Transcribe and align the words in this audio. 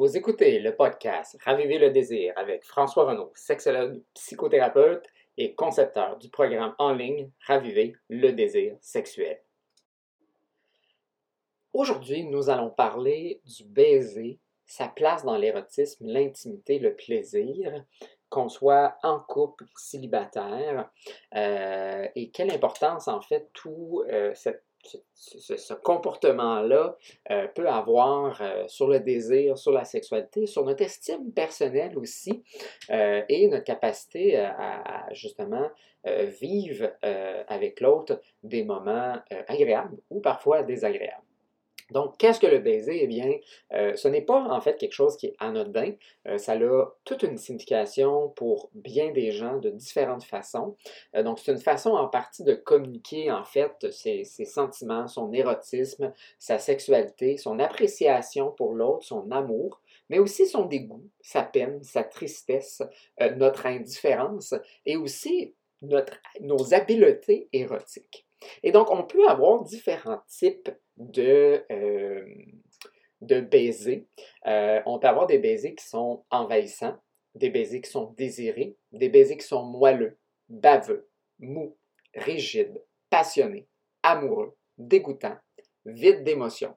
Vous 0.00 0.16
écoutez 0.16 0.60
le 0.60 0.74
podcast 0.74 1.36
Raviver 1.44 1.76
le 1.76 1.90
désir 1.90 2.32
avec 2.36 2.64
François 2.64 3.04
Renaud, 3.04 3.32
sexologue, 3.34 4.02
psychothérapeute 4.14 5.04
et 5.36 5.54
concepteur 5.54 6.16
du 6.16 6.30
programme 6.30 6.74
en 6.78 6.94
ligne 6.94 7.30
Raviver 7.46 7.94
le 8.08 8.30
désir 8.30 8.78
sexuel. 8.80 9.42
Aujourd'hui, 11.74 12.24
nous 12.24 12.48
allons 12.48 12.70
parler 12.70 13.42
du 13.44 13.64
baiser, 13.64 14.38
sa 14.64 14.88
place 14.88 15.22
dans 15.22 15.36
l'érotisme, 15.36 16.06
l'intimité, 16.06 16.78
le 16.78 16.96
plaisir, 16.96 17.84
qu'on 18.30 18.48
soit 18.48 18.96
en 19.02 19.20
couple, 19.20 19.66
célibataire, 19.76 20.90
euh, 21.34 22.08
et 22.14 22.30
quelle 22.30 22.52
importance 22.52 23.06
en 23.06 23.20
fait 23.20 23.50
tout 23.52 24.02
euh, 24.10 24.32
cette 24.34 24.64
ce, 25.14 25.74
comportement-là 25.74 26.96
euh, 27.30 27.46
peut 27.48 27.68
avoir 27.68 28.40
euh, 28.40 28.66
sur 28.68 28.88
le 28.88 29.00
désir, 29.00 29.58
sur 29.58 29.72
la 29.72 29.84
sexualité, 29.84 30.46
sur 30.46 30.64
notre 30.64 30.82
estime 30.82 31.32
personnelle 31.32 31.96
aussi 31.98 32.42
euh, 32.90 33.22
et 33.28 33.48
notre 33.48 33.64
capacité 33.64 34.36
à 34.38 35.06
justement 35.12 35.68
vivre 36.40 36.90
avec 37.46 37.80
l'autre 37.82 38.22
des 38.42 38.64
moments 38.64 39.16
agréables 39.48 39.98
ou 40.08 40.20
parfois 40.20 40.62
désagréables. 40.62 41.29
Donc, 41.90 42.16
qu'est-ce 42.18 42.40
que 42.40 42.46
le 42.46 42.58
baiser? 42.58 43.02
Eh 43.02 43.06
bien, 43.06 43.32
euh, 43.72 43.94
ce 43.96 44.08
n'est 44.08 44.22
pas 44.22 44.40
en 44.40 44.60
fait 44.60 44.76
quelque 44.76 44.92
chose 44.92 45.16
qui 45.16 45.26
est 45.26 45.36
anodin. 45.38 45.92
Euh, 46.26 46.38
ça 46.38 46.52
a 46.52 46.94
toute 47.04 47.22
une 47.22 47.36
signification 47.36 48.28
pour 48.30 48.70
bien 48.74 49.12
des 49.12 49.32
gens 49.32 49.58
de 49.58 49.70
différentes 49.70 50.24
façons. 50.24 50.76
Euh, 51.14 51.22
donc, 51.22 51.38
c'est 51.38 51.52
une 51.52 51.58
façon 51.58 51.90
en 51.90 52.08
partie 52.08 52.44
de 52.44 52.54
communiquer 52.54 53.30
en 53.30 53.44
fait 53.44 53.90
ses, 53.90 54.24
sentiments, 54.44 55.06
son 55.06 55.32
érotisme, 55.32 56.12
sa 56.38 56.58
sexualité, 56.58 57.36
son 57.36 57.58
appréciation 57.58 58.50
pour 58.50 58.74
l'autre, 58.74 59.04
son 59.04 59.30
amour, 59.30 59.80
mais 60.08 60.18
aussi 60.18 60.46
son 60.46 60.66
dégoût, 60.66 61.04
sa 61.20 61.42
peine, 61.42 61.82
sa 61.82 62.02
tristesse, 62.02 62.82
notre 63.36 63.66
indifférence 63.66 64.54
et 64.84 64.96
aussi 64.96 65.54
nos 65.82 66.74
habiletés 66.74 67.48
érotiques. 67.52 68.26
Et 68.62 68.72
donc, 68.72 68.90
on 68.90 69.04
peut 69.04 69.28
avoir 69.28 69.62
différents 69.62 70.22
types 70.28 70.70
de, 71.00 71.64
euh, 71.72 72.24
de 73.20 73.40
baisers. 73.40 74.06
Euh, 74.46 74.80
on 74.86 74.98
peut 74.98 75.08
avoir 75.08 75.26
des 75.26 75.38
baisers 75.38 75.74
qui 75.74 75.86
sont 75.86 76.24
envahissants, 76.30 76.96
des 77.34 77.50
baisers 77.50 77.80
qui 77.80 77.90
sont 77.90 78.14
désirés, 78.16 78.76
des 78.92 79.08
baisers 79.08 79.36
qui 79.36 79.46
sont 79.46 79.64
moelleux, 79.64 80.18
baveux, 80.48 81.08
mous, 81.38 81.76
rigides, 82.14 82.80
passionnés, 83.08 83.66
amoureux, 84.02 84.56
dégoûtants, 84.78 85.38
vides 85.84 86.22
d'émotions, 86.22 86.76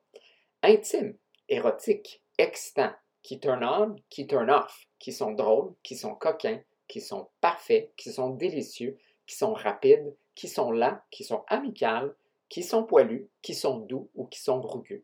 intimes, 0.62 1.16
érotiques, 1.50 2.24
excitants, 2.38 2.94
qui 3.22 3.40
turn 3.40 3.64
on, 3.64 3.96
qui 4.10 4.28
turn 4.28 4.50
off, 4.50 4.88
qui 5.00 5.14
sont 5.14 5.32
drôles, 5.32 5.74
qui 5.84 5.96
sont 5.96 6.16
coquins, 6.16 6.62
qui 6.88 7.02
sont 7.02 7.30
parfaits, 7.42 7.92
qui 7.96 8.12
sont 8.12 8.32
délicieux, 8.32 8.98
qui 9.26 9.36
sont 9.36 9.54
rapides, 9.54 10.14
qui 10.36 10.48
sont 10.48 10.72
lents, 10.72 10.98
qui 11.10 11.24
sont 11.24 11.44
amicales, 11.48 12.14
qui 12.54 12.62
sont 12.62 12.84
poilus, 12.84 13.28
qui 13.42 13.56
sont 13.56 13.80
doux 13.80 14.12
ou 14.14 14.28
qui 14.28 14.40
sont 14.40 14.62
rugueux. 14.62 15.04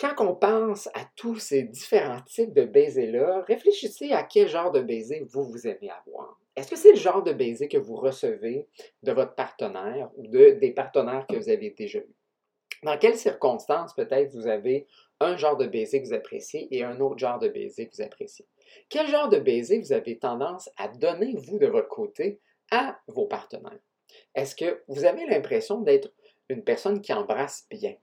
Quand 0.00 0.14
on 0.20 0.34
pense 0.34 0.86
à 0.94 1.04
tous 1.14 1.36
ces 1.36 1.62
différents 1.64 2.22
types 2.22 2.54
de 2.54 2.64
baisers-là, 2.64 3.42
réfléchissez 3.46 4.12
à 4.12 4.22
quel 4.22 4.48
genre 4.48 4.72
de 4.72 4.80
baiser 4.80 5.26
vous 5.28 5.44
vous 5.44 5.66
aimez 5.66 5.90
avoir. 5.90 6.40
Est-ce 6.56 6.70
que 6.70 6.76
c'est 6.76 6.92
le 6.92 6.96
genre 6.96 7.22
de 7.22 7.34
baiser 7.34 7.68
que 7.68 7.76
vous 7.76 7.96
recevez 7.96 8.66
de 9.02 9.12
votre 9.12 9.34
partenaire 9.34 10.10
ou 10.16 10.26
de, 10.26 10.52
des 10.52 10.70
partenaires 10.70 11.26
que 11.26 11.36
vous 11.36 11.50
avez 11.50 11.68
déjà 11.68 11.98
eus? 11.98 12.16
Dans 12.82 12.96
quelles 12.96 13.18
circonstances 13.18 13.92
peut-être 13.92 14.32
vous 14.32 14.46
avez 14.46 14.86
un 15.20 15.36
genre 15.36 15.58
de 15.58 15.66
baiser 15.66 16.00
que 16.00 16.06
vous 16.06 16.14
appréciez 16.14 16.74
et 16.74 16.82
un 16.82 16.98
autre 17.00 17.18
genre 17.18 17.40
de 17.40 17.48
baiser 17.48 17.88
que 17.88 17.96
vous 17.96 18.02
appréciez? 18.02 18.46
Quel 18.88 19.06
genre 19.08 19.28
de 19.28 19.38
baiser 19.38 19.80
vous 19.80 19.92
avez 19.92 20.18
tendance 20.18 20.70
à 20.78 20.88
donner, 20.88 21.34
vous, 21.36 21.58
de 21.58 21.66
votre 21.66 21.88
côté, 21.88 22.40
à 22.70 22.98
vos 23.06 23.26
partenaires? 23.26 23.80
Est-ce 24.38 24.54
que 24.54 24.84
vous 24.86 25.04
avez 25.04 25.26
l'impression 25.26 25.80
d'être 25.80 26.12
une 26.48 26.62
personne 26.62 27.00
qui 27.00 27.12
embrasse 27.12 27.66
bien? 27.72 27.96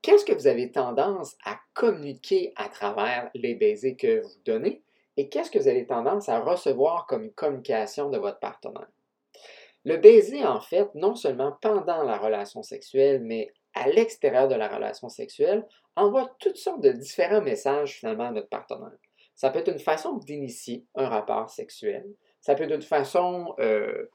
Qu'est-ce 0.00 0.24
que 0.24 0.32
vous 0.32 0.46
avez 0.46 0.72
tendance 0.72 1.36
à 1.44 1.60
communiquer 1.74 2.54
à 2.56 2.70
travers 2.70 3.28
les 3.34 3.54
baisers 3.54 3.94
que 3.94 4.22
vous 4.22 4.40
donnez? 4.46 4.80
Et 5.18 5.28
qu'est-ce 5.28 5.50
que 5.50 5.58
vous 5.58 5.68
avez 5.68 5.86
tendance 5.86 6.30
à 6.30 6.40
recevoir 6.40 7.06
comme 7.06 7.30
communication 7.32 8.08
de 8.08 8.16
votre 8.16 8.38
partenaire? 8.38 8.88
Le 9.84 9.98
baiser, 9.98 10.42
en 10.42 10.58
fait, 10.58 10.88
non 10.94 11.14
seulement 11.14 11.58
pendant 11.60 12.02
la 12.02 12.16
relation 12.16 12.62
sexuelle, 12.62 13.20
mais 13.22 13.52
à 13.74 13.90
l'extérieur 13.90 14.48
de 14.48 14.54
la 14.54 14.68
relation 14.68 15.10
sexuelle, 15.10 15.66
envoie 15.96 16.34
toutes 16.38 16.56
sortes 16.56 16.80
de 16.80 16.92
différents 16.92 17.42
messages 17.42 17.98
finalement 17.98 18.28
à 18.28 18.32
notre 18.32 18.48
partenaire. 18.48 18.96
Ça 19.34 19.50
peut 19.50 19.58
être 19.58 19.70
une 19.70 19.78
façon 19.80 20.14
d'initier 20.14 20.86
un 20.94 21.10
rapport 21.10 21.50
sexuel. 21.50 22.06
Ça 22.48 22.54
peut 22.54 22.64
être 22.64 22.74
une 22.76 22.80
façon 22.80 23.54
euh, 23.58 24.06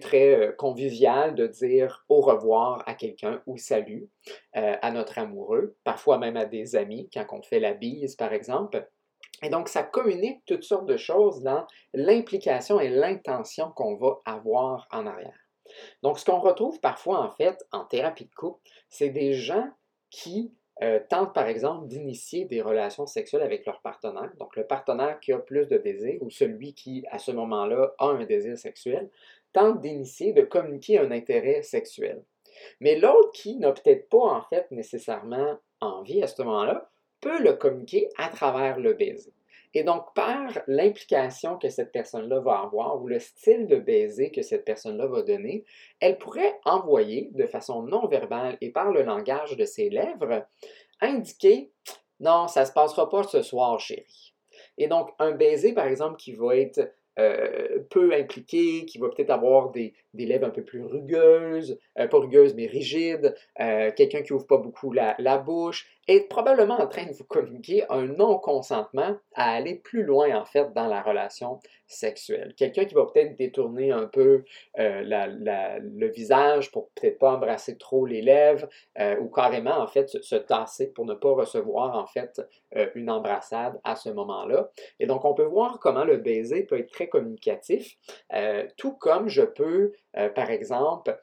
très 0.00 0.34
euh, 0.34 0.52
conviviale 0.52 1.34
de 1.34 1.46
dire 1.46 2.06
au 2.08 2.22
revoir 2.22 2.82
à 2.86 2.94
quelqu'un 2.94 3.42
ou 3.46 3.58
salut 3.58 4.08
euh, 4.56 4.76
à 4.80 4.90
notre 4.90 5.18
amoureux, 5.18 5.76
parfois 5.84 6.16
même 6.16 6.38
à 6.38 6.46
des 6.46 6.74
amis 6.74 7.10
quand 7.12 7.26
on 7.32 7.42
fait 7.42 7.60
la 7.60 7.74
bise 7.74 8.16
par 8.16 8.32
exemple. 8.32 8.88
Et 9.42 9.50
donc, 9.50 9.68
ça 9.68 9.82
communique 9.82 10.40
toutes 10.46 10.64
sortes 10.64 10.86
de 10.86 10.96
choses 10.96 11.42
dans 11.42 11.66
l'implication 11.92 12.80
et 12.80 12.88
l'intention 12.88 13.70
qu'on 13.72 13.96
va 13.96 14.22
avoir 14.24 14.88
en 14.90 15.06
arrière. 15.06 15.38
Donc, 16.02 16.18
ce 16.18 16.24
qu'on 16.24 16.40
retrouve 16.40 16.80
parfois, 16.80 17.20
en 17.20 17.30
fait, 17.32 17.62
en 17.72 17.84
thérapie 17.84 18.24
de 18.24 18.34
couple, 18.34 18.62
c'est 18.88 19.10
des 19.10 19.34
gens 19.34 19.68
qui 20.08 20.50
euh, 20.82 21.00
tentent 21.08 21.34
par 21.34 21.48
exemple 21.48 21.88
d'initier 21.88 22.44
des 22.44 22.60
relations 22.60 23.06
sexuelles 23.06 23.42
avec 23.42 23.64
leur 23.64 23.80
partenaire, 23.80 24.30
donc 24.38 24.56
le 24.56 24.66
partenaire 24.66 25.18
qui 25.20 25.32
a 25.32 25.38
plus 25.38 25.66
de 25.68 25.78
désir 25.78 26.22
ou 26.22 26.30
celui 26.30 26.74
qui 26.74 27.04
à 27.10 27.18
ce 27.18 27.30
moment-là 27.32 27.94
a 27.98 28.08
un 28.08 28.24
désir 28.24 28.58
sexuel, 28.58 29.08
tente 29.52 29.80
d'initier, 29.80 30.32
de 30.32 30.42
communiquer 30.42 30.98
un 30.98 31.10
intérêt 31.10 31.62
sexuel. 31.62 32.22
Mais 32.80 32.98
l'autre 32.98 33.32
qui 33.32 33.56
n'a 33.56 33.72
peut-être 33.72 34.08
pas 34.08 34.18
en 34.18 34.42
fait 34.42 34.70
nécessairement 34.70 35.58
envie 35.80 36.22
à 36.22 36.26
ce 36.26 36.42
moment-là, 36.42 36.90
peut 37.20 37.42
le 37.42 37.54
communiquer 37.54 38.08
à 38.18 38.28
travers 38.28 38.78
le 38.78 38.92
baiser. 38.92 39.32
Et 39.76 39.84
donc, 39.84 40.14
par 40.14 40.62
l'implication 40.68 41.58
que 41.58 41.68
cette 41.68 41.92
personne-là 41.92 42.40
va 42.40 42.60
avoir 42.60 43.02
ou 43.02 43.08
le 43.08 43.18
style 43.18 43.66
de 43.66 43.76
baiser 43.76 44.30
que 44.30 44.40
cette 44.40 44.64
personne-là 44.64 45.06
va 45.06 45.20
donner, 45.20 45.66
elle 46.00 46.16
pourrait 46.16 46.58
envoyer 46.64 47.28
de 47.34 47.44
façon 47.44 47.82
non 47.82 48.06
verbale 48.06 48.56
et 48.62 48.70
par 48.70 48.90
le 48.90 49.02
langage 49.02 49.54
de 49.54 49.66
ses 49.66 49.90
lèvres 49.90 50.46
indiquer 51.02 51.72
non, 52.20 52.48
ça 52.48 52.62
ne 52.62 52.64
se 52.64 52.72
passera 52.72 53.10
pas 53.10 53.24
ce 53.24 53.42
soir, 53.42 53.78
chérie. 53.78 54.32
Et 54.78 54.88
donc, 54.88 55.10
un 55.18 55.32
baiser, 55.32 55.74
par 55.74 55.86
exemple, 55.86 56.16
qui 56.16 56.32
va 56.32 56.56
être 56.56 56.90
euh, 57.18 57.78
peu 57.88 58.12
impliqué, 58.12 58.84
qui 58.84 58.98
va 58.98 59.08
peut-être 59.08 59.30
avoir 59.30 59.70
des, 59.70 59.94
lèvres 60.12 60.46
un 60.46 60.50
peu 60.50 60.62
plus 60.62 60.82
rugueuses, 60.82 61.78
euh, 61.98 62.06
pas 62.06 62.18
rugueuses 62.18 62.54
mais 62.54 62.66
rigides, 62.66 63.34
euh, 63.58 63.90
quelqu'un 63.96 64.20
qui 64.20 64.34
ouvre 64.34 64.46
pas 64.46 64.58
beaucoup 64.58 64.92
la, 64.92 65.38
bouche, 65.38 65.86
est 66.08 66.28
probablement 66.28 66.74
en 66.74 66.86
train 66.86 67.06
de 67.06 67.12
vous 67.12 67.24
communiquer 67.24 67.84
un 67.90 68.06
non-consentement 68.06 69.16
à 69.34 69.52
aller 69.52 69.74
plus 69.76 70.04
loin 70.04 70.34
en 70.36 70.44
fait 70.44 70.72
dans 70.72 70.86
la 70.86 71.02
relation 71.02 71.58
sexuelle. 71.86 72.54
Quelqu'un 72.56 72.84
qui 72.84 72.94
va 72.94 73.06
peut-être 73.06 73.36
détourner 73.36 73.92
un 73.92 74.06
peu 74.06 74.44
la, 74.76 75.28
le 75.28 76.08
visage 76.08 76.72
pour 76.72 76.90
peut-être 76.90 77.18
pas 77.18 77.32
embrasser 77.32 77.76
trop 77.76 78.06
les 78.06 78.22
lèvres 78.22 78.68
ou 79.20 79.28
carrément 79.28 79.78
en 79.78 79.86
fait 79.86 80.08
se, 80.08 80.20
se, 80.20 80.34
tasser 80.34 80.88
pour 80.92 81.04
ne 81.04 81.14
pas 81.14 81.30
recevoir 81.30 81.96
en 81.96 82.06
fait 82.06 82.40
une 82.94 83.10
embrassade 83.10 83.78
à 83.84 83.94
ce 83.94 84.08
moment-là. 84.10 84.70
Et 84.98 85.06
donc 85.06 85.24
on 85.24 85.34
peut 85.34 85.44
voir 85.44 85.78
comment 85.80 86.04
le 86.04 86.16
baiser 86.16 86.64
peut 86.64 86.78
être 86.78 86.90
très 86.90 87.08
communicatif, 87.08 87.96
euh, 88.32 88.66
tout 88.76 88.92
comme 88.92 89.28
je 89.28 89.42
peux, 89.42 89.92
euh, 90.16 90.28
par 90.28 90.50
exemple, 90.50 91.18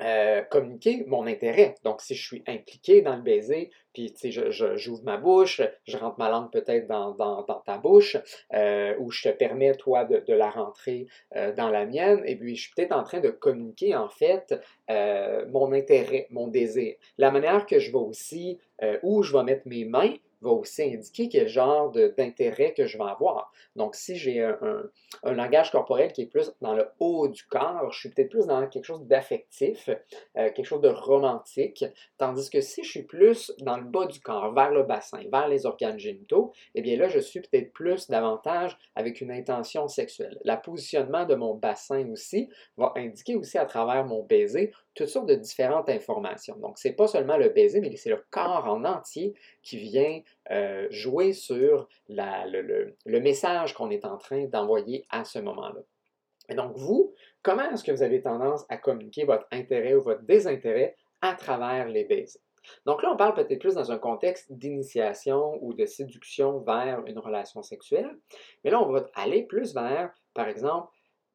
euh, 0.00 0.42
communiquer 0.42 1.04
mon 1.06 1.26
intérêt. 1.26 1.74
Donc, 1.84 2.00
si 2.00 2.14
je 2.14 2.26
suis 2.26 2.42
impliqué 2.46 3.02
dans 3.02 3.16
le 3.16 3.22
baiser, 3.22 3.70
puis 3.92 4.14
j'ouvre 4.24 4.50
je, 4.50 4.76
j'ouvre 4.76 5.04
ma 5.04 5.18
bouche, 5.18 5.60
je 5.84 5.96
rentre 5.98 6.18
ma 6.18 6.30
langue 6.30 6.50
peut-être 6.50 6.86
dans, 6.86 7.10
dans, 7.12 7.42
ta 7.66 7.76
bouche, 7.76 8.16
ou 8.98 9.10
je 9.10 9.22
te 9.22 9.28
permets, 9.28 9.74
toi, 9.74 10.04
de, 10.04 10.24
de 10.26 10.32
la 10.32 10.48
rentrer 10.48 11.06
dans 11.56 11.68
la 11.68 11.84
mienne, 11.84 12.22
et 12.24 12.36
puis 12.36 12.56
je 12.56 12.62
suis 12.62 12.72
peut-être 12.74 12.92
en 12.92 13.02
train 13.02 13.20
de 13.20 13.28
communiquer, 13.28 13.94
en 13.94 14.08
fait, 14.08 14.58
mon 14.88 15.72
intérêt, 15.72 16.26
mon 16.30 16.48
désir. 16.48 16.94
La 17.18 17.30
manière 17.30 17.66
que 17.66 17.78
je 17.78 17.90
vais 17.90 17.98
aussi, 17.98 18.58
où 19.02 19.22
je 19.22 19.36
vais 19.36 19.44
mettre 19.44 19.68
mes 19.68 19.84
mains, 19.84 20.14
va 20.42 20.50
aussi 20.50 20.82
indiquer 20.82 21.28
quel 21.28 21.48
genre 21.48 21.90
d'intérêt 21.90 22.74
que 22.74 22.86
je 22.86 22.98
vais 22.98 23.04
avoir. 23.04 23.52
Donc, 23.76 23.94
si 23.94 24.16
j'ai 24.16 24.42
un, 24.42 24.90
langage 25.24 25.70
corporel 25.70 26.12
qui 26.12 26.22
est 26.22 26.26
plus 26.26 26.52
dans 26.60 26.74
le 26.74 26.86
haut 26.98 27.28
du 27.28 27.44
corps, 27.44 27.90
je 27.92 27.98
suis 27.98 28.08
peut-être 28.10 28.30
plus 28.30 28.46
dans 28.46 28.66
quelque 28.66 28.84
chose 28.84 29.06
d'affectif, 29.06 29.88
euh, 29.88 30.50
quelque 30.50 30.64
chose 30.64 30.80
de 30.80 30.88
romantique, 30.88 31.84
tandis 32.18 32.50
que 32.50 32.60
si 32.60 32.82
je 32.82 32.90
suis 32.90 33.02
plus 33.02 33.52
dans 33.60 33.76
le 33.76 33.84
bas 33.84 34.06
du 34.06 34.20
corps, 34.20 34.52
vers 34.52 34.70
le 34.70 34.82
bassin, 34.82 35.22
vers 35.30 35.48
les 35.48 35.66
organes 35.66 35.98
génitaux, 35.98 36.52
eh 36.74 36.82
bien 36.82 36.96
là, 36.96 37.08
je 37.08 37.18
suis 37.18 37.40
peut-être 37.40 37.72
plus 37.72 38.08
davantage 38.08 38.76
avec 38.94 39.20
une 39.20 39.30
intention 39.30 39.88
sexuelle. 39.88 40.38
Le 40.44 40.56
positionnement 40.62 41.24
de 41.24 41.34
mon 41.34 41.54
bassin 41.54 42.08
aussi 42.10 42.48
va 42.76 42.92
indiquer 42.96 43.36
aussi 43.36 43.58
à 43.58 43.66
travers 43.66 44.04
mon 44.04 44.22
baiser 44.22 44.72
toutes 44.94 45.08
sortes 45.08 45.28
de 45.28 45.34
différentes 45.34 45.88
informations. 45.88 46.56
Donc, 46.56 46.78
ce 46.78 46.88
n'est 46.88 46.94
pas 46.94 47.08
seulement 47.08 47.36
le 47.36 47.48
baiser, 47.48 47.80
mais 47.80 47.94
c'est 47.96 48.10
le 48.10 48.24
corps 48.30 48.66
en 48.66 48.84
entier 48.84 49.34
qui 49.62 49.78
vient 49.78 50.20
euh, 50.50 50.86
jouer 50.90 51.32
sur 51.32 51.88
le, 52.08 52.94
le 53.04 53.20
message 53.20 53.74
qu'on 53.74 53.90
est 53.90 54.04
en 54.04 54.18
train 54.18 54.44
d'envoyer 54.46 55.06
à 55.10 55.24
ce 55.24 55.38
moment-là. 55.38 55.80
Et 56.48 56.54
donc, 56.54 56.76
vous, 56.76 57.14
comment 57.42 57.70
est-ce 57.70 57.84
que 57.84 57.92
vous 57.92 58.02
avez 58.02 58.20
tendance 58.20 58.64
à 58.68 58.76
communiquer 58.76 59.24
votre 59.24 59.46
intérêt 59.50 59.94
ou 59.94 60.02
votre 60.02 60.22
désintérêt 60.22 60.96
à 61.20 61.34
travers 61.34 61.88
les 61.88 62.04
baisers? 62.04 62.40
Donc 62.86 63.02
là, 63.02 63.10
on 63.12 63.16
parle 63.16 63.34
peut-être 63.34 63.58
plus 63.58 63.74
dans 63.74 63.90
un 63.90 63.98
contexte 63.98 64.52
d'initiation 64.52 65.58
ou 65.62 65.74
de 65.74 65.84
séduction 65.84 66.60
vers 66.60 67.04
une 67.06 67.18
relation 67.18 67.62
sexuelle, 67.62 68.16
mais 68.62 68.70
là, 68.70 68.80
on 68.80 68.90
va 68.90 69.06
aller 69.14 69.42
plus 69.44 69.74
vers, 69.74 70.12
par 70.34 70.48
exemple, 70.48 70.88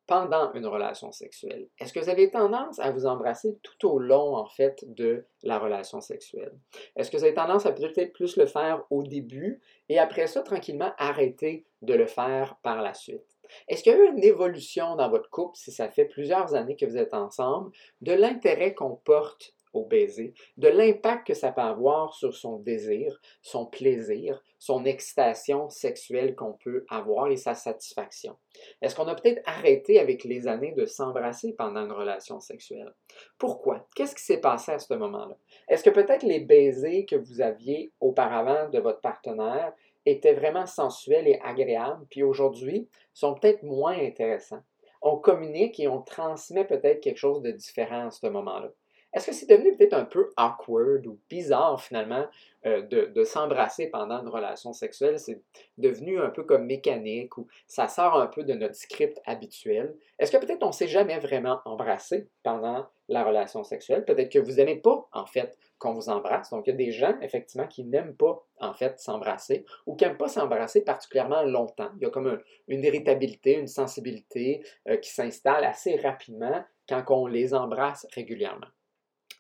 pendant 0.07 0.53
une 0.53 0.65
relation 0.65 1.11
sexuelle. 1.11 1.67
Est-ce 1.79 1.91
que 1.91 1.99
vous 1.99 2.09
avez 2.09 2.31
tendance 2.31 2.79
à 2.79 2.91
vous 2.91 3.05
embrasser 3.05 3.57
tout 3.61 3.87
au 3.87 3.99
long, 3.99 4.35
en 4.35 4.47
fait, 4.47 4.85
de 4.87 5.25
la 5.43 5.59
relation 5.59 5.99
sexuelle? 5.99 6.53
Est-ce 6.95 7.11
que 7.11 7.17
vous 7.17 7.25
avez 7.25 7.33
tendance 7.33 7.65
à 7.65 7.73
peut-être 7.73 8.13
plus 8.13 8.37
le 8.37 8.45
faire 8.45 8.83
au 8.89 9.03
début 9.03 9.61
et 9.89 9.99
après 9.99 10.27
ça, 10.27 10.41
tranquillement, 10.41 10.93
arrêter 10.97 11.65
de 11.81 11.93
le 11.93 12.07
faire 12.07 12.55
par 12.63 12.81
la 12.81 12.93
suite? 12.93 13.37
Est-ce 13.67 13.83
qu'il 13.83 13.91
y 13.91 13.95
a 13.95 13.99
eu 13.99 14.09
une 14.09 14.23
évolution 14.23 14.95
dans 14.95 15.09
votre 15.09 15.29
couple, 15.29 15.57
si 15.57 15.71
ça 15.71 15.89
fait 15.89 16.05
plusieurs 16.05 16.55
années 16.55 16.75
que 16.75 16.85
vous 16.85 16.97
êtes 16.97 17.13
ensemble, 17.13 17.71
de 18.01 18.13
l'intérêt 18.13 18.73
qu'on 18.73 18.95
porte 18.95 19.53
baiser, 19.85 20.33
de 20.57 20.67
l'impact 20.67 21.27
que 21.27 21.33
ça 21.33 21.51
peut 21.51 21.61
avoir 21.61 22.13
sur 22.13 22.33
son 22.35 22.57
désir, 22.57 23.19
son 23.41 23.65
plaisir, 23.65 24.41
son 24.59 24.85
excitation 24.85 25.69
sexuelle 25.69 26.35
qu'on 26.35 26.53
peut 26.53 26.85
avoir 26.89 27.29
et 27.29 27.37
sa 27.37 27.53
satisfaction. 27.53 28.35
Est-ce 28.81 28.95
qu'on 28.95 29.07
a 29.07 29.15
peut-être 29.15 29.41
arrêté 29.45 29.99
avec 29.99 30.23
les 30.23 30.47
années 30.47 30.73
de 30.73 30.85
s'embrasser 30.85 31.53
pendant 31.53 31.85
une 31.85 31.91
relation 31.91 32.39
sexuelle? 32.39 32.93
Pourquoi? 33.37 33.87
Qu'est-ce 33.95 34.15
qui 34.15 34.23
s'est 34.23 34.41
passé 34.41 34.71
à 34.71 34.79
ce 34.79 34.93
moment-là? 34.95 35.37
Est-ce 35.67 35.83
que 35.83 35.89
peut-être 35.89 36.23
les 36.23 36.39
baisers 36.39 37.05
que 37.05 37.15
vous 37.15 37.41
aviez 37.41 37.91
auparavant 37.99 38.69
de 38.69 38.79
votre 38.79 39.01
partenaire 39.01 39.73
étaient 40.05 40.33
vraiment 40.33 40.65
sensuels 40.65 41.27
et 41.27 41.39
agréables, 41.43 42.05
puis 42.09 42.23
aujourd'hui 42.23 42.89
sont 43.13 43.35
peut-être 43.35 43.63
moins 43.63 43.97
intéressants? 43.97 44.63
On 45.01 45.17
communique 45.17 45.79
et 45.79 45.87
on 45.87 46.01
transmet 46.01 46.65
peut-être 46.65 47.01
quelque 47.01 47.17
chose 47.17 47.41
de 47.41 47.51
différent 47.51 48.07
à 48.07 48.11
ce 48.11 48.27
moment-là. 48.27 48.71
Est-ce 49.13 49.27
que 49.27 49.33
c'est 49.33 49.49
devenu 49.49 49.75
peut-être 49.75 49.93
un 49.93 50.05
peu 50.05 50.31
awkward 50.37 51.07
ou 51.07 51.19
bizarre 51.29 51.81
finalement 51.81 52.25
euh, 52.65 52.81
de, 52.81 53.23
s'embrasser 53.23 53.87
pendant 53.87 54.21
une 54.21 54.27
relation 54.27 54.73
sexuelle? 54.73 55.17
C'est 55.19 55.41
devenu 55.77 56.19
un 56.19 56.29
peu 56.29 56.43
comme 56.43 56.65
mécanique 56.65 57.37
ou 57.37 57.47
ça 57.67 57.87
sort 57.87 58.19
un 58.19 58.27
peu 58.27 58.43
de 58.43 58.53
notre 58.53 58.75
script 58.75 59.19
habituel. 59.25 59.95
Est-ce 60.19 60.31
que 60.31 60.37
peut-être 60.37 60.63
on 60.63 60.67
ne 60.67 60.73
s'est 60.73 60.87
jamais 60.87 61.19
vraiment 61.19 61.61
embrassé 61.65 62.27
pendant 62.43 62.85
la 63.07 63.23
relation 63.23 63.63
sexuelle? 63.63 64.05
Peut-être 64.05 64.31
que 64.31 64.39
vous 64.39 64.53
n'aimez 64.53 64.77
pas 64.77 65.07
en 65.13 65.25
fait 65.25 65.57
qu'on 65.79 65.93
vous 65.93 66.09
embrasse. 66.09 66.49
Donc 66.49 66.67
il 66.67 66.71
y 66.71 66.73
a 66.73 66.77
des 66.77 66.91
gens 66.91 67.15
effectivement 67.21 67.67
qui 67.67 67.83
n'aiment 67.83 68.15
pas 68.15 68.43
en 68.59 68.73
fait 68.73 68.99
s'embrasser 68.99 69.65
ou 69.85 69.95
qui 69.95 70.05
n'aiment 70.05 70.17
pas 70.17 70.27
s'embrasser 70.27 70.83
particulièrement 70.83 71.43
longtemps. 71.43 71.89
Il 71.97 72.03
y 72.03 72.05
a 72.05 72.09
comme 72.09 72.41
une 72.67 72.83
irritabilité, 72.83 73.53
une 73.53 73.67
sensibilité 73.67 74.63
euh, 74.87 74.97
qui 74.97 75.11
s'installe 75.11 75.63
assez 75.63 75.95
rapidement 75.97 76.63
quand 76.89 77.03
on 77.09 77.27
les 77.27 77.53
embrasse 77.53 78.07
régulièrement. 78.13 78.67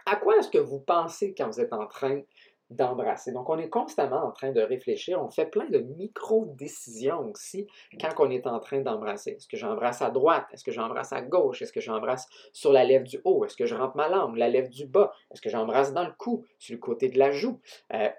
À 0.07 0.15
quoi 0.15 0.37
est-ce 0.37 0.49
que 0.49 0.57
vous 0.57 0.79
pensez 0.79 1.35
quand 1.37 1.47
vous 1.47 1.59
êtes 1.59 1.73
en 1.73 1.85
train 1.85 2.21
d'embrasser. 2.69 3.31
Donc, 3.31 3.49
on 3.49 3.57
est 3.57 3.69
constamment 3.69 4.23
en 4.25 4.31
train 4.31 4.51
de 4.51 4.61
réfléchir. 4.61 5.21
On 5.21 5.29
fait 5.29 5.45
plein 5.45 5.67
de 5.69 5.79
micro-décisions 5.79 7.29
aussi 7.31 7.67
quand 7.99 8.13
on 8.19 8.29
est 8.29 8.45
en 8.47 8.59
train 8.59 8.81
d'embrasser. 8.81 9.31
Est-ce 9.31 9.47
que 9.47 9.57
j'embrasse 9.57 10.01
à 10.01 10.09
droite? 10.09 10.45
Est-ce 10.51 10.63
que 10.63 10.71
j'embrasse 10.71 11.13
à 11.13 11.21
gauche? 11.21 11.61
Est-ce 11.61 11.71
que 11.71 11.81
j'embrasse 11.81 12.27
sur 12.53 12.73
la 12.73 12.83
lèvre 12.83 13.05
du 13.05 13.19
haut? 13.23 13.45
Est-ce 13.45 13.55
que 13.55 13.65
je 13.65 13.75
rentre 13.75 13.95
ma 13.95 14.09
langue, 14.09 14.35
la 14.35 14.49
lèvre 14.49 14.69
du 14.69 14.85
bas? 14.85 15.13
Est-ce 15.31 15.41
que 15.41 15.49
j'embrasse 15.49 15.93
dans 15.93 16.05
le 16.05 16.13
cou, 16.17 16.43
sur 16.59 16.73
le 16.75 16.79
côté 16.79 17.09
de 17.09 17.17
la 17.17 17.31
joue? 17.31 17.59
Euh, 17.93 18.09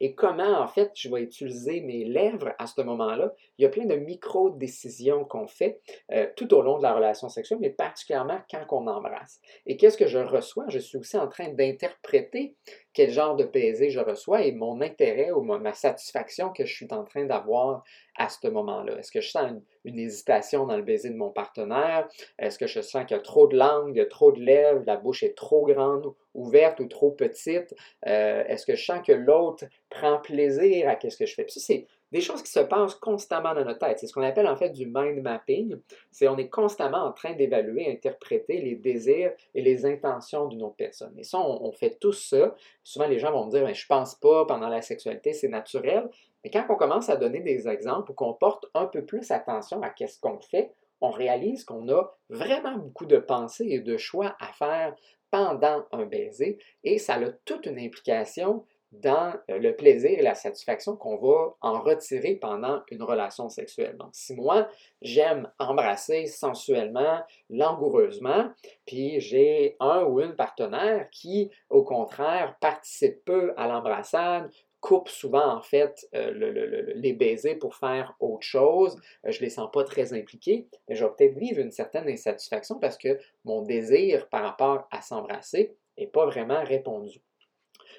et 0.00 0.14
comment, 0.14 0.60
en 0.60 0.68
fait, 0.68 0.92
je 0.94 1.08
vais 1.08 1.22
utiliser 1.22 1.80
mes 1.80 2.04
lèvres 2.04 2.52
à 2.58 2.66
ce 2.66 2.80
moment-là? 2.80 3.32
Il 3.58 3.62
y 3.62 3.66
a 3.66 3.68
plein 3.68 3.86
de 3.86 3.96
micro-décisions 3.96 5.24
qu'on 5.24 5.46
fait 5.46 5.80
euh, 6.12 6.26
tout 6.36 6.54
au 6.54 6.62
long 6.62 6.78
de 6.78 6.82
la 6.82 6.94
relation 6.94 7.28
sexuelle, 7.28 7.58
mais 7.60 7.70
particulièrement 7.70 8.38
quand 8.50 8.64
on 8.70 8.86
embrasse. 8.86 9.40
Et 9.66 9.76
qu'est-ce 9.76 9.96
que 9.96 10.06
je 10.06 10.18
reçois? 10.18 10.64
Je 10.68 10.78
suis 10.78 10.98
aussi 10.98 11.18
en 11.18 11.28
train 11.28 11.48
d'interpréter 11.48 12.56
quel 12.92 13.10
genre 13.10 13.36
de 13.36 13.44
baiser 13.44 13.90
je 13.90 14.00
reçois 14.00 14.42
et 14.42 14.52
mon 14.52 14.80
intérêt 14.80 15.30
ou 15.30 15.42
ma 15.42 15.72
satisfaction 15.72 16.50
que 16.50 16.64
je 16.64 16.74
suis 16.74 16.88
en 16.90 17.04
train 17.04 17.24
d'avoir 17.24 17.84
à 18.16 18.28
ce 18.28 18.48
moment-là? 18.48 18.98
Est-ce 18.98 19.12
que 19.12 19.20
je 19.20 19.30
sens 19.30 19.50
une, 19.84 19.98
hésitation 19.98 20.66
dans 20.66 20.76
le 20.76 20.82
baiser 20.82 21.10
de 21.10 21.16
mon 21.16 21.30
partenaire? 21.30 22.08
Est-ce 22.38 22.58
que 22.58 22.66
je 22.66 22.80
sens 22.80 23.04
qu'il 23.06 23.16
y 23.16 23.20
a 23.20 23.22
trop 23.22 23.46
de 23.46 23.56
langue, 23.56 24.06
trop 24.08 24.32
de 24.32 24.40
lèvres, 24.40 24.82
la 24.86 24.96
bouche 24.96 25.22
est 25.22 25.36
trop 25.36 25.66
grande, 25.66 26.12
ouverte 26.34 26.80
ou 26.80 26.86
trop 26.86 27.10
petite? 27.10 27.74
Euh, 28.06 28.44
est-ce 28.46 28.66
que 28.66 28.74
je 28.74 28.84
sens 28.84 29.00
que 29.06 29.12
l'autre 29.12 29.64
prend 29.88 30.18
plaisir 30.18 30.88
à 30.88 30.96
ce 31.00 31.16
que 31.16 31.26
je 31.26 31.34
fais? 31.34 31.46
ça, 31.48 31.60
c'est 31.60 31.86
des 32.12 32.20
choses 32.20 32.42
qui 32.42 32.50
se 32.50 32.60
passent 32.60 32.94
constamment 32.96 33.54
dans 33.54 33.64
notre 33.64 33.78
tête. 33.78 33.98
C'est 33.98 34.06
ce 34.06 34.12
qu'on 34.12 34.22
appelle 34.22 34.48
en 34.48 34.56
fait 34.56 34.70
du 34.70 34.86
mind 34.86 35.22
mapping. 35.22 35.76
C'est 36.10 36.28
on 36.28 36.36
est 36.38 36.48
constamment 36.48 37.04
en 37.04 37.12
train 37.12 37.34
d'évaluer, 37.34 37.90
interpréter 37.90 38.60
les 38.60 38.74
désirs 38.74 39.32
et 39.54 39.62
les 39.62 39.86
intentions 39.86 40.46
d'une 40.48 40.62
autre 40.62 40.76
personne. 40.76 41.14
Et 41.18 41.22
ça, 41.22 41.38
on, 41.38 41.70
fait 41.72 41.98
tout 42.00 42.12
ça. 42.12 42.54
Souvent, 42.82 43.06
les 43.06 43.18
gens 43.18 43.30
vont 43.30 43.46
me 43.46 43.50
dire, 43.50 43.72
je 43.72 43.86
pense 43.86 44.16
pas 44.16 44.44
pendant 44.46 44.68
la 44.68 44.82
sexualité, 44.82 45.32
c'est 45.32 45.48
naturel. 45.48 46.08
Mais 46.44 46.50
quand 46.50 46.64
on 46.68 46.76
commence 46.76 47.08
à 47.08 47.16
donner 47.16 47.40
des 47.40 47.68
exemples 47.68 48.12
ou 48.12 48.14
qu'on 48.14 48.34
porte 48.34 48.66
un 48.74 48.86
peu 48.86 49.04
plus 49.04 49.30
attention 49.30 49.82
à 49.82 49.92
ce 49.96 50.20
qu'on 50.20 50.40
fait, 50.40 50.72
on 51.00 51.10
réalise 51.10 51.64
qu'on 51.64 51.88
a 51.88 52.04
vraiment 52.28 52.76
beaucoup 52.76 53.06
de 53.06 53.18
pensées 53.18 53.66
et 53.68 53.80
de 53.80 53.96
choix 53.96 54.36
à 54.38 54.52
faire 54.52 54.94
pendant 55.30 55.86
un 55.92 56.04
baiser 56.06 56.58
et 56.84 56.98
ça 56.98 57.14
a 57.14 57.30
toute 57.44 57.66
une 57.66 57.78
implication 57.78 58.64
dans 58.92 59.32
euh, 59.50 59.58
le 59.58 59.76
plaisir 59.76 60.10
et 60.10 60.22
la 60.22 60.34
satisfaction 60.34 60.96
qu'on 60.96 61.16
va 61.16 61.54
en 61.60 61.80
retirer 61.80 62.34
pendant 62.34 62.82
une 62.90 63.02
relation 63.02 63.48
sexuelle. 63.48 63.96
Donc, 63.96 64.10
si 64.12 64.34
moi, 64.34 64.68
j'aime 65.00 65.48
embrasser 65.58 66.26
sensuellement, 66.26 67.20
langoureusement, 67.48 68.50
puis 68.86 69.20
j'ai 69.20 69.76
un 69.78 70.02
ou 70.02 70.20
une 70.20 70.34
partenaire 70.34 71.08
qui, 71.10 71.50
au 71.68 71.84
contraire, 71.84 72.56
participe 72.60 73.24
peu 73.24 73.52
à 73.56 73.68
l'embrassade, 73.68 74.50
coupe 74.80 75.08
souvent 75.08 75.56
en 75.56 75.62
fait 75.62 76.08
euh, 76.14 76.92
les 76.94 77.12
baisers 77.12 77.56
pour 77.56 77.76
faire 77.76 78.14
autre 78.20 78.46
chose, 78.46 78.96
euh, 79.26 79.30
je 79.30 79.38
ne 79.38 79.44
les 79.44 79.50
sens 79.50 79.70
pas 79.72 79.84
très 79.84 80.12
impliqués, 80.12 80.66
mais 80.88 80.94
je 80.94 81.04
vais 81.04 81.10
peut-être 81.16 81.38
vivre 81.38 81.60
une 81.60 81.70
certaine 81.70 82.08
insatisfaction 82.08 82.78
parce 82.78 82.96
que 82.96 83.18
mon 83.44 83.62
désir 83.62 84.28
par 84.28 84.42
rapport 84.42 84.88
à 84.90 85.02
s'embrasser 85.02 85.74
n'est 85.98 86.06
pas 86.06 86.26
vraiment 86.26 86.64
répondu. 86.64 87.20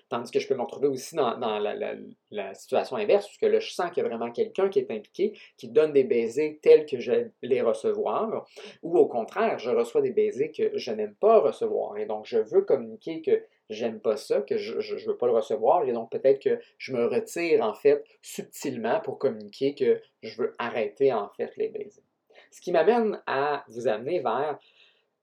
Tandis 0.10 0.30
que 0.30 0.42
je 0.42 0.48
peux 0.50 0.56
me 0.56 0.62
retrouver 0.62 0.90
aussi 0.90 1.16
dans, 1.16 1.38
la, 1.40 2.54
situation 2.54 2.98
inverse, 2.98 3.28
puisque 3.28 3.44
là, 3.44 3.62
je 3.62 3.72
sens 3.72 3.92
qu'il 3.92 4.04
y 4.04 4.06
a 4.06 4.10
vraiment 4.10 4.30
quelqu'un 4.30 4.68
qui 4.68 4.80
est 4.80 4.92
impliqué, 4.92 5.40
qui 5.56 5.70
donne 5.70 5.94
des 5.94 6.04
baisers 6.04 6.60
tels 6.62 6.86
que 6.86 7.00
je 7.00 7.30
les 7.42 7.62
recevoir, 7.62 8.46
ou 8.84 8.98
au 8.98 9.06
contraire, 9.06 9.58
je 9.58 9.70
reçois 9.70 10.02
des 10.02 10.12
baisers 10.12 10.52
que 10.52 10.78
je 10.78 10.92
n'aime 10.92 11.16
pas 11.16 11.40
recevoir. 11.40 11.98
Et 11.98 12.06
donc, 12.06 12.26
je 12.26 12.40
veux 12.40 12.64
communiquer 12.64 13.22
que 13.22 13.42
j'aime 13.72 14.00
pas 14.00 14.18
ça, 14.18 14.42
que 14.42 14.58
je 14.58 14.76
ne 14.76 15.08
veux 15.08 15.18
pas 15.18 15.28
le 15.28 15.34
recevoir, 15.34 15.84
et 15.88 15.94
donc 15.94 16.12
peut-être 16.12 16.42
que 16.42 16.60
je 16.78 16.94
me 16.94 17.06
retire 17.06 17.64
en 17.64 17.74
fait 17.74 18.04
subtilement 18.22 19.00
pour 19.02 19.18
communiquer 19.18 19.76
que 19.76 20.02
je 20.22 20.42
veux 20.42 20.56
arrêter 20.60 21.14
en 21.14 21.30
fait 21.30 21.56
les 21.58 21.70
baisers. 21.70 22.04
Ce 22.52 22.62
qui 22.62 22.72
m'amène 22.72 23.22
à 23.28 23.64
vous 23.70 23.88
amener 23.88 24.20
vers 24.20 24.60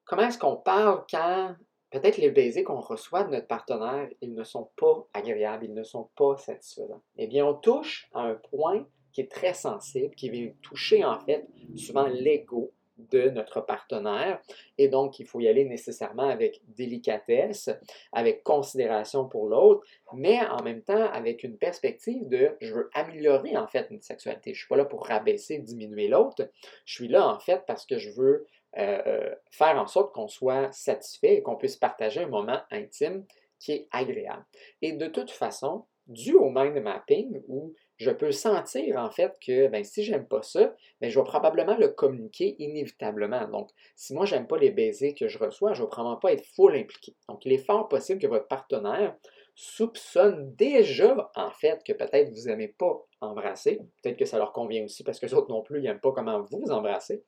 comment 0.05 0.23
est-ce 0.23 0.39
qu'on 0.39 0.57
parle 0.57 1.05
quand 1.11 1.55
peut-être 1.91 2.19
les 2.19 2.31
baisers 2.31 2.65
qu'on 2.65 2.81
reçoit 2.81 3.25
de 3.25 3.31
notre 3.31 3.47
partenaire, 3.47 4.09
ils 4.21 4.35
ne 4.35 4.45
sont 4.45 4.71
pas 4.77 5.07
agréables, 5.15 5.65
ils 5.65 5.75
ne 5.75 5.83
sont 5.83 6.11
pas 6.17 6.37
satisfaisants. 6.37 7.03
Eh 7.17 7.27
bien, 7.27 7.47
on 7.47 7.55
touche 7.55 8.09
à 8.13 8.21
un 8.23 8.35
point 8.35 8.87
qui 9.13 9.23
est 9.23 9.31
très 9.31 9.55
sensible, 9.55 10.15
qui 10.15 10.31
vient 10.31 10.53
toucher 10.63 11.05
en 11.05 11.19
fait 11.21 11.47
souvent 11.77 12.07
l'ego 12.07 12.73
de 12.99 13.31
notre 13.31 13.61
partenaire. 13.61 14.41
Et 14.77 14.89
donc, 14.89 15.19
il 15.19 15.27
faut 15.27 15.41
y 15.41 15.49
aller 15.49 15.65
nécessairement 15.65 16.29
avec 16.29 16.61
délicatesse, 16.77 17.71
avec 18.13 18.43
considération 18.43 19.29
pour 19.29 19.47
l'autre, 19.47 19.87
mais 20.13 20.41
en 20.47 20.63
même 20.63 20.83
temps 20.83 21.11
avec 21.13 21.43
une 21.45 21.57
perspective 21.57 22.29
de 22.29 22.57
je 22.61 22.75
veux 22.75 22.91
améliorer 22.95 23.57
en 23.57 23.67
fait 23.67 23.87
une 23.91 24.01
sexualité. 24.01 24.53
Je 24.53 24.59
ne 24.59 24.61
suis 24.61 24.69
pas 24.69 24.77
là 24.77 24.85
pour 24.85 25.07
rabaisser, 25.07 25.59
diminuer 25.59 26.09
l'autre. 26.09 26.51
Je 26.85 26.95
suis 26.95 27.09
là 27.09 27.27
en 27.27 27.39
fait 27.39 27.65
parce 27.67 27.87
que 27.87 27.99
je 27.99 28.11
veux 28.11 28.47
euh, 28.77 29.03
euh, 29.07 29.35
faire 29.51 29.77
en 29.77 29.87
sorte 29.87 30.15
qu'on 30.15 30.29
soit 30.29 30.71
satisfait 30.73 31.37
et 31.37 31.43
qu'on 31.43 31.57
puisse 31.57 31.77
partager 31.77 32.21
un 32.21 32.29
moment 32.29 32.61
intime 32.71 33.25
qui 33.59 33.73
est 33.73 33.89
agréable. 33.91 34.45
Et 34.83 34.93
de 34.93 35.07
toute 35.07 35.31
façon, 35.31 35.87
dû 36.07 36.35
au 36.35 36.51
mind 36.51 36.81
mapping, 36.83 37.43
où 37.49 37.75
je 37.99 38.11
peux 38.11 38.33
sentir 38.33 38.97
en 38.97 39.11
fait 39.11 39.37
que 39.45 39.69
ben, 39.69 39.85
si 39.85 40.05
j'aime 40.05 40.27
pas 40.27 40.43
ça, 40.43 40.73
ben, 41.01 41.11
je 41.11 41.19
vais 41.19 41.25
probablement 41.25 41.77
le 41.77 41.89
communiquer 41.89 42.57
inévitablement. 42.59 43.47
Donc, 43.49 43.71
si 43.97 44.15
moi 44.15 44.25
j'aime 44.25 44.47
pas 44.47 44.59
les 44.59 44.71
baisers 44.71 45.15
que 45.15 45.29
je 45.29 45.39
reçois, 45.39 45.75
je 45.75 45.83
vais 45.83 45.89
probablement 45.89 46.21
pas 46.21 46.33
être 46.33 46.45
full 46.55 46.77
impliqué. 46.77 47.15
Donc, 47.29 47.45
il 47.45 47.53
est 47.53 47.65
fort 47.65 47.89
possible 47.89 48.21
que 48.21 48.27
votre 48.27 48.47
partenaire 48.47 49.17
soupçonnent 49.61 50.55
déjà, 50.55 51.33
en 51.35 51.51
fait, 51.51 51.83
que 51.83 51.93
peut-être 51.93 52.31
vous 52.31 52.47
n'aimez 52.47 52.69
pas 52.69 53.05
embrasser. 53.21 53.81
Peut-être 54.01 54.17
que 54.17 54.25
ça 54.25 54.39
leur 54.39 54.53
convient 54.53 54.85
aussi 54.85 55.03
parce 55.03 55.19
que 55.19 55.27
les 55.27 55.35
autres 55.35 55.51
non 55.51 55.63
plus, 55.63 55.81
ils 55.81 55.83
n'aiment 55.83 55.99
pas 55.99 56.13
comment 56.13 56.41
vous 56.43 56.71
embrassez. 56.71 57.25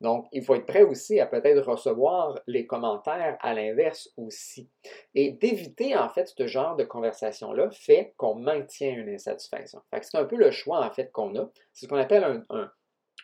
Donc, 0.00 0.28
il 0.30 0.44
faut 0.44 0.54
être 0.54 0.66
prêt 0.66 0.84
aussi 0.84 1.18
à 1.18 1.26
peut-être 1.26 1.68
recevoir 1.68 2.38
les 2.46 2.68
commentaires 2.68 3.36
à 3.40 3.52
l'inverse 3.52 4.10
aussi. 4.16 4.70
Et 5.16 5.32
d'éviter, 5.32 5.96
en 5.96 6.08
fait, 6.08 6.28
ce 6.28 6.46
genre 6.46 6.76
de 6.76 6.84
conversation-là 6.84 7.68
fait 7.72 8.14
qu'on 8.16 8.36
maintient 8.36 8.92
une 8.92 9.08
insatisfaction. 9.08 9.82
c'est 9.90 10.16
un 10.16 10.24
peu 10.24 10.36
le 10.36 10.52
choix, 10.52 10.86
en 10.86 10.90
fait, 10.92 11.10
qu'on 11.10 11.34
a. 11.34 11.50
C'est 11.72 11.86
ce 11.86 11.90
qu'on 11.90 11.96
appelle 11.96 12.44
un 12.48 12.70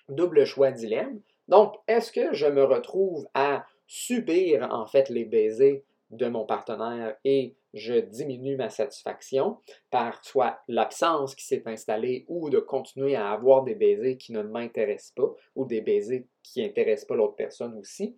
double 0.09 0.45
choix 0.45 0.73
dilemme. 0.73 1.21
Donc, 1.47 1.77
est-ce 1.87 2.11
que 2.11 2.35
je 2.35 2.47
me 2.47 2.65
retrouve 2.65 3.29
à 3.35 3.65
subir, 3.87 4.67
en 4.73 4.89
fait, 4.89 5.11
les 5.11 5.25
baisers 5.25 5.85
de 6.11 6.27
mon 6.27 6.45
partenaire 6.45 7.15
et 7.25 7.55
je 7.75 7.95
diminue 7.95 8.57
ma 8.57 8.71
satisfaction 8.71 9.59
par 9.91 10.25
soit 10.25 10.61
l'absence 10.69 11.35
qui 11.35 11.45
s'est 11.45 11.63
installée 11.67 12.25
ou 12.29 12.51
de 12.51 12.59
continuer 12.59 13.15
à 13.15 13.31
avoir 13.31 13.65
des 13.65 13.75
baisers 13.75 14.17
qui 14.17 14.33
ne 14.33 14.43
m'intéressent 14.43 15.13
pas 15.15 15.35
ou 15.55 15.65
des 15.65 15.81
baisers 15.81 16.27
qui 16.43 16.63
n'intéressent 16.63 17.07
pas 17.07 17.17
l'autre 17.17 17.37
personne 17.37 17.77
aussi. 17.79 18.17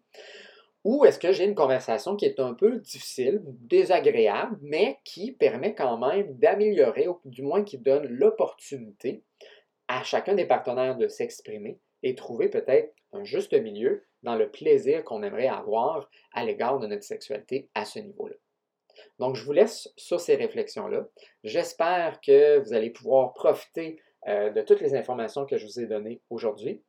Ou 0.84 1.04
est-ce 1.04 1.18
que 1.18 1.32
j'ai 1.32 1.44
une 1.44 1.54
conversation 1.54 2.16
qui 2.16 2.24
est 2.24 2.40
un 2.40 2.54
peu 2.54 2.78
difficile, 2.78 3.42
désagréable, 3.44 4.58
mais 4.62 4.98
qui 5.04 5.32
permet 5.32 5.74
quand 5.74 5.98
même 5.98 6.38
d'améliorer, 6.38 7.06
ou 7.06 7.20
du 7.26 7.42
moins 7.42 7.64
qui 7.64 7.76
donne 7.76 8.06
l'opportunité 8.06 9.22
à 9.88 10.02
chacun 10.04 10.34
des 10.34 10.46
partenaires 10.46 10.96
de 10.96 11.08
s'exprimer 11.08 11.78
et 12.02 12.14
trouver 12.14 12.48
peut-être 12.48 12.94
un 13.12 13.24
juste 13.24 13.52
milieu 13.52 14.04
dans 14.22 14.36
le 14.36 14.50
plaisir 14.50 15.04
qu'on 15.04 15.22
aimerait 15.22 15.48
avoir 15.48 16.08
à 16.32 16.44
l'égard 16.44 16.78
de 16.78 16.86
notre 16.86 17.04
sexualité 17.04 17.68
à 17.74 17.84
ce 17.84 17.98
niveau-là. 17.98 18.36
Donc, 19.20 19.36
je 19.36 19.44
vous 19.44 19.52
laisse 19.52 19.92
sur 19.98 20.18
ces 20.18 20.34
réflexions-là. 20.34 21.06
J'espère 21.44 22.22
que 22.22 22.58
vous 22.60 22.72
allez 22.72 22.88
pouvoir 22.88 23.34
profiter 23.34 24.02
euh, 24.26 24.48
de 24.48 24.62
toutes 24.62 24.80
les 24.80 24.94
informations 24.94 25.44
que 25.44 25.58
je 25.58 25.66
vous 25.66 25.78
ai 25.78 25.86
données 25.86 26.22
aujourd'hui. 26.30 26.82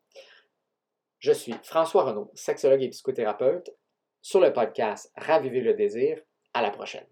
Je 1.20 1.34
suis 1.34 1.54
François 1.62 2.04
Renaud, 2.04 2.32
sexologue 2.34 2.84
et 2.84 2.90
psychothérapeute, 2.90 3.70
sur 4.22 4.40
le 4.40 4.54
podcast 4.54 5.12
Raviver 5.18 5.60
le 5.60 5.74
désir. 5.74 6.22
À 6.54 6.62
la 6.62 6.72
prochaine. 6.72 7.11